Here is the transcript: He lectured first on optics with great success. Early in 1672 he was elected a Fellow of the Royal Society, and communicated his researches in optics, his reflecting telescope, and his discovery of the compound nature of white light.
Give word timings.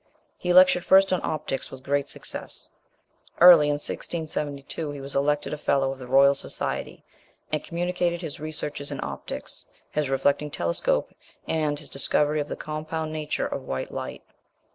He 0.39 0.51
lectured 0.51 0.83
first 0.83 1.13
on 1.13 1.21
optics 1.23 1.69
with 1.69 1.83
great 1.83 2.09
success. 2.09 2.71
Early 3.39 3.67
in 3.67 3.73
1672 3.73 4.89
he 4.89 4.99
was 4.99 5.15
elected 5.15 5.53
a 5.53 5.59
Fellow 5.59 5.91
of 5.91 5.99
the 5.99 6.07
Royal 6.07 6.33
Society, 6.33 7.03
and 7.51 7.63
communicated 7.63 8.19
his 8.23 8.39
researches 8.39 8.89
in 8.91 8.99
optics, 9.03 9.67
his 9.91 10.09
reflecting 10.09 10.49
telescope, 10.49 11.13
and 11.47 11.77
his 11.77 11.87
discovery 11.87 12.39
of 12.41 12.47
the 12.47 12.55
compound 12.55 13.13
nature 13.13 13.45
of 13.45 13.61
white 13.67 13.91
light. 13.91 14.23